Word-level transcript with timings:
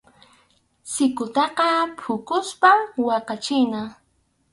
Sikutaqa 0.91 1.67
phukuspa 2.01 2.71
waqachina. 3.07 3.81